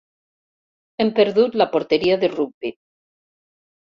[1.03, 2.71] Hem perdut la porteria de rugbi.